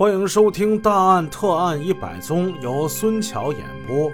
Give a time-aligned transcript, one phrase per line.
[0.00, 4.10] 欢迎收听《大案特案一百宗》，由孙桥演播。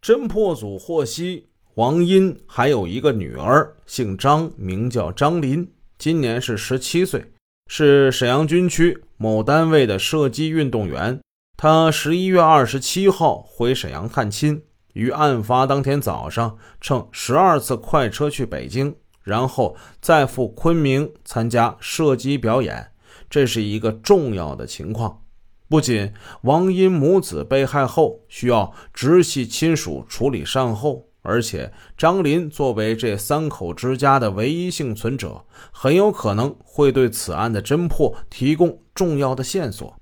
[0.00, 5.68] 侦破组获悉，王英还有一个女儿，姓张，名叫张林，
[5.98, 7.32] 今年是十七岁，
[7.66, 11.18] 是沈阳军区某单位的射击运动员。
[11.56, 22.92] 她十一月二十七号回沈阳探亲，于案发当天早上乘十二次快车去北京，然后再赴昆明参加射击表演。
[23.28, 25.22] 这是一个重要的情况，
[25.68, 26.12] 不仅
[26.42, 39.96] 王英母子被害后需要直系亲属处理善后，而且张林作为这三口之家的唯一幸存者，很有可能会对此案的侦破提供重要的线索。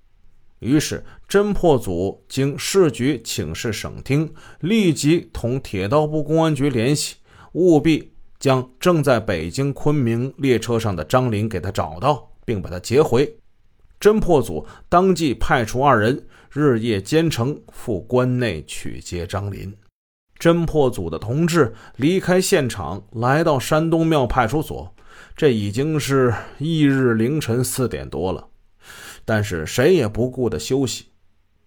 [0.59, 7.17] 于是，侦破组经市局请示省厅，立即同铁道部公安局联系，
[7.53, 12.32] 务必将正在北京昆明列车上的张林给他找到。
[12.45, 13.37] 并把他劫回。
[14.01, 19.73] 侦破组当即派出二人，日夜兼程赴关内取接张林。
[20.39, 24.93] 侦破组的同志离开现场，来到山东庙派出所。
[25.37, 28.49] 这已经是翌日凌晨四点多了，
[29.25, 31.06] 但是谁也不顾的休息，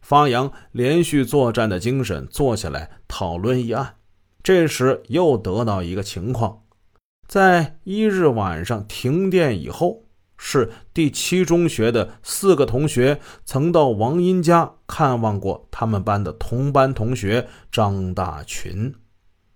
[0.01, 3.95] 发扬连续作战的精神，坐下来讨论一案。
[4.43, 6.63] 这时又得到一个情况：
[7.27, 10.04] 在一日晚上停电以后。
[10.37, 18.93] 是第七中学的四个同学曾到王英家看望过他们班的同班同学张大群。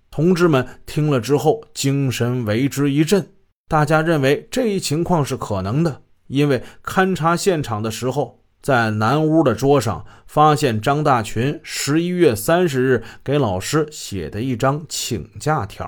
[0.09, 3.27] 同志们听了之后，精神为之一振。
[3.67, 15.87] 大家认为这一情况是可能的，因为勘察现场的时候，在南屋的桌上发现张大群十一月三十日给老师写的一张请假条，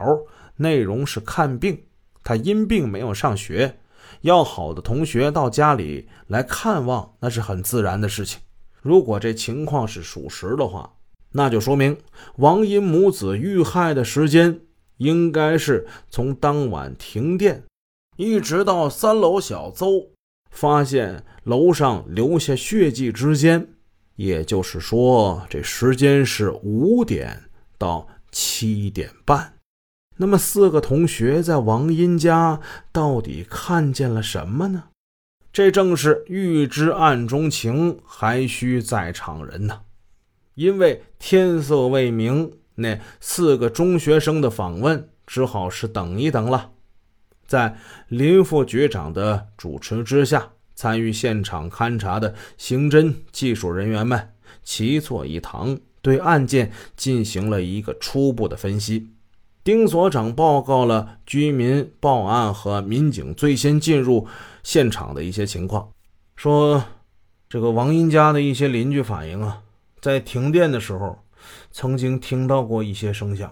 [0.58, 1.82] 内容是看病，
[2.24, 3.80] 他因病没有上学。
[4.22, 8.40] 要好的同学到家里来看望，那是很自然的事情。
[8.82, 10.94] 如果这情况是属实的话，
[11.34, 11.98] 那就说明
[12.38, 14.60] 王英母子遇害的时间
[14.98, 17.64] 应该是从当晚停电，
[18.18, 20.10] 一直到三楼小邹
[20.50, 23.70] 发现楼上留下血迹之间，
[24.16, 27.44] 也就是说，这时间是五点
[27.78, 29.54] 到七点半。
[30.22, 32.60] 那么，四个同学在王英家
[32.92, 34.84] 到底看见了什么呢？
[35.52, 39.82] 这正是欲知案中情，还需在场人呢。
[40.54, 46.70] 因为天色未明，那四个中学生的访问只好是等一等了。
[47.48, 47.76] 在
[48.08, 54.30] 林副局长的主持之下，参与现场勘查的刑侦技术人员们
[54.62, 59.08] 齐坐一堂，对案件进行了一个初步的分析。
[59.64, 64.26] 丁所长报告了居民报案和民警最先进入
[64.64, 65.92] 现场的一些情况，
[66.36, 66.84] 说
[67.48, 69.62] 这个王英家的一些邻居反映啊，
[70.00, 71.20] 在停电的时候，
[71.72, 73.52] 曾经听到过一些声响。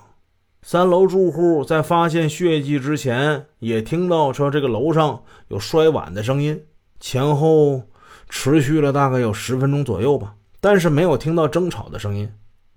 [0.64, 6.64] 三楼住户在发现血迹之前，也听到说这个楼上有摔碗的声音，
[7.00, 7.84] 前后
[8.28, 12.32] 持续了大概有十分钟左右吧，但是没有听到争吵的声音。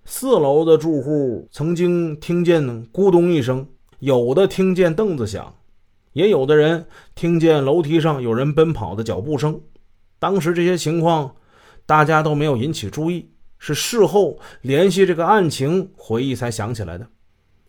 [0.05, 3.67] 四楼的住户曾经听见咕咚一声，
[4.01, 5.55] 有的听见凳子响，
[6.13, 9.61] 也有的人听见楼梯上有人奔跑的脚步声。
[10.19, 11.35] 当时这些情况
[11.87, 17.07] 大家都没有引起注意，是事后联系这个案情回忆才想起来的。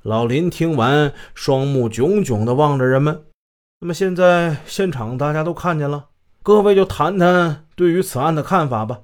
[0.01, 3.23] 老林听完，双目炯炯地望着人们。
[3.79, 6.07] 那么现在现场大家都看见了，
[6.41, 9.01] 各位就谈谈对于此案的看法吧。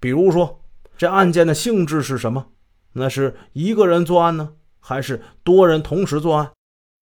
[0.00, 0.60] 比如说，
[0.98, 2.46] 这案件的性质是什么？
[2.94, 6.50] 那是一个人作案呢，还是多人同时作案？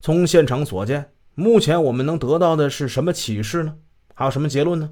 [0.03, 3.75] 从现场所见，目前我们能得到的是什么启示呢？
[4.15, 4.91] 还有什么结论呢？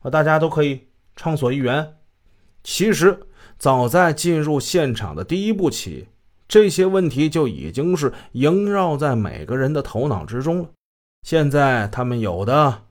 [0.00, 1.94] 啊，大家都可以畅所欲言。
[2.64, 3.20] 其实，
[3.58, 6.08] 早在进入现场的第一步起，
[6.48, 10.68] 这些问题就已经是萦绕在每个人的头脑之中了。
[11.22, 12.82] 现在，他们有的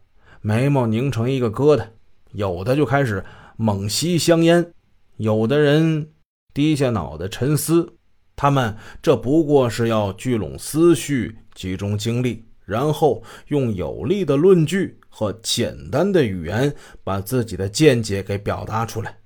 [0.42, 1.86] 眉毛拧成一个疙瘩，
[2.32, 3.24] 有的就开始
[3.58, 4.74] 猛吸香烟，
[5.18, 6.10] 有的人。
[6.54, 7.94] 低下脑袋沉思，
[8.36, 19.18] 他们这不过是要聚拢思绪，集中精力，然后用有力的论据和简单的语言把自己的见解给表达出来。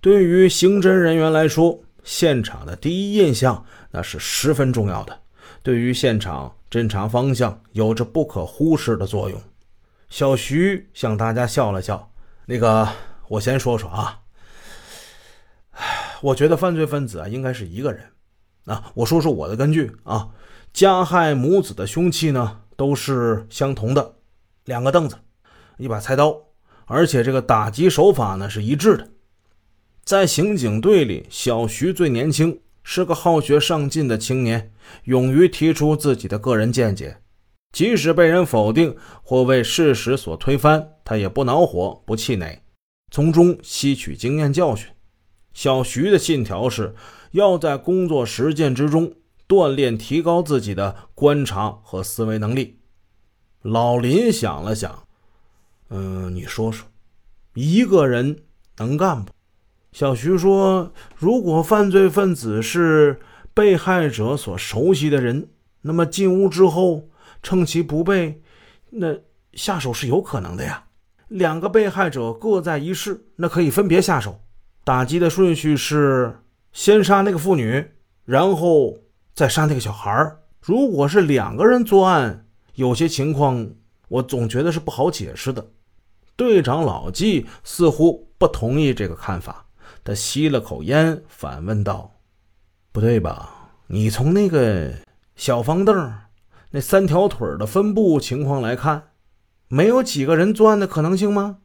[0.00, 5.18] 对于刑侦人员来说，现场的第一印象那是十分重要的，
[5.62, 9.40] 对于现场侦查方向有着不可忽视的作用。
[10.08, 12.08] 小徐向大家笑了笑，
[12.46, 12.88] 那个，
[13.28, 14.20] 我先说说啊。
[16.26, 18.02] 我觉得犯罪分子啊，应该是一个人。
[18.64, 20.30] 啊，我说说我的根据啊，
[20.72, 24.16] 加害母子的凶器呢，都是相同的，
[24.64, 25.16] 两个凳子，
[25.78, 26.36] 一把菜刀，
[26.86, 29.08] 而且这个打击手法呢是一致的。
[30.04, 34.72] 在刑警队里，小徐最年轻，是个好学上进的青年，
[35.04, 37.18] 勇于提出自己的个人见解，
[37.70, 42.60] 即使被人否定或为事实所推翻，他也不恼火、不气馁，
[43.12, 44.88] 从中吸取经验教训。
[45.56, 46.94] 小徐的信条是
[47.30, 49.14] 要在工作实践之中
[49.48, 52.78] 锻炼、提高自己的观察和思维能力。
[53.62, 55.04] 老林想了想，
[55.88, 56.86] 嗯，你说说，
[57.54, 58.42] 一个人
[58.76, 59.32] 能干不？
[59.92, 63.18] 小徐说：“如果犯罪分子是
[63.54, 65.48] 被害者所熟悉的人，
[65.80, 67.08] 那么进屋之后
[67.42, 68.42] 趁其不备，
[68.90, 69.16] 那
[69.54, 70.84] 下手是有可能的呀。
[71.28, 74.42] 两个被害者各在一室，那可以分别下手。
[74.86, 76.38] 打击的顺序是
[76.72, 77.84] 先杀那个妇女，
[78.24, 78.96] 然后
[79.34, 80.36] 再杀那个小孩。
[80.60, 82.44] 如果是两个人作案。”
[82.76, 83.70] 有些情况，
[84.06, 85.66] 我总觉得是不好解释的。
[86.36, 89.64] 队长老纪似乎不同意这个看法，
[90.04, 92.18] 他吸了口烟，反问道
[92.92, 93.72] ：“不对吧？
[93.86, 94.92] 你从那个
[95.34, 96.12] 小方凳
[96.70, 99.08] 那三条腿的分布情况来看，
[99.68, 101.58] 没有几个人作案的可能性吗？”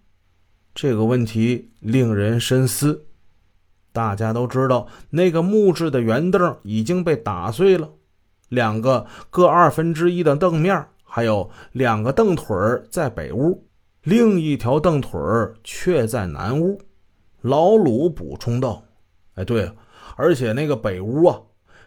[0.74, 3.08] 这个问题令人深思。
[3.92, 7.90] 大家都知道，那个木质的圆凳已经被打碎了，
[8.50, 10.86] 两个各二分之一的凳面。
[11.04, 12.56] 还有两个凳腿
[12.90, 13.68] 在北屋，
[14.04, 15.20] 另一条凳腿
[15.62, 16.82] 却在南屋。
[17.42, 18.82] 老鲁补充道
[19.36, 19.76] ：“哎，对了，
[20.16, 21.38] 而且那个北屋啊，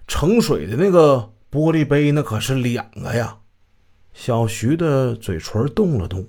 [0.06, 3.38] 盛水的那个玻璃杯那可是两个呀。”
[4.12, 6.26] 小徐的嘴唇动了动，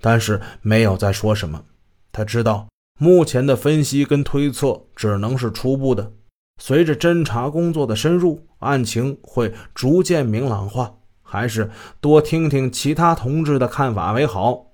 [0.00, 1.62] 但是没有再说什么。
[2.10, 2.66] 他知道
[2.98, 6.12] 目前的分析跟推测只能是初步的，
[6.60, 10.94] 随着侦查工作的深入，案情会逐渐明朗化。
[11.22, 14.72] 还是多听听其他同志的看法为好。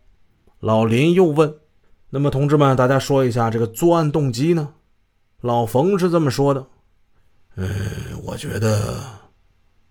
[0.60, 1.52] 老林又问
[2.10, 4.72] ：“那么，同志们，大家说一下这个作案动机呢？”
[5.42, 6.64] 老冯是这么说的
[7.56, 7.68] ：“嗯，
[8.22, 9.02] 我觉得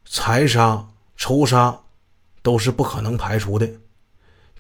[0.06, 0.88] 财杀、
[1.18, 1.78] 仇杀
[2.42, 3.70] 都是不可能排除的。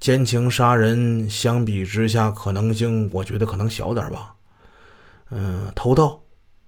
[0.03, 4.35] 奸情杀人相比之下，可能性我觉得可能小点吧。
[5.29, 6.21] 嗯，偷盗、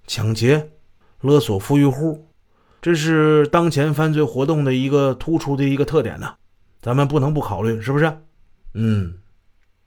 [0.08, 0.72] 抢劫、
[1.20, 2.30] 勒索富裕户。”
[2.82, 6.34] 这是当前犯罪活动的一个突出的一个特点呢，
[6.82, 8.06] 咱们不能不考虑，是不是？
[8.74, 9.16] 嗯，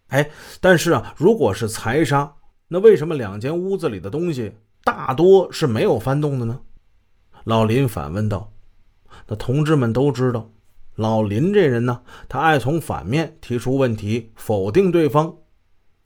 [0.08, 0.28] 哎，
[0.60, 2.30] 但是啊，如果是财杀，
[2.68, 4.54] 那为什么两间屋子里的东西
[4.84, 6.60] 大多是没有翻动的呢？
[7.44, 8.52] 老林反问道。
[9.26, 10.50] 那同志们都知道，
[10.98, 15.32] 老林这人呢，他爱从反面提出问题，否定对方，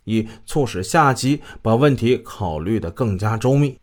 [0.05, 3.79] 以促使下级把问题考虑的更加周密。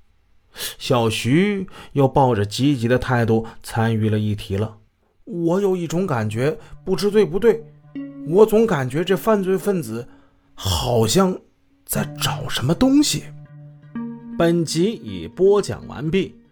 [0.77, 4.77] 小徐又抱着积极的态度参与了议题了。
[5.25, 7.63] 我有一种感觉，不知对不对，
[8.27, 10.07] 我总感觉这犯罪分子
[10.53, 11.35] 好像
[11.85, 13.23] 在找什么东西。
[14.37, 16.38] 本集已播讲完毕。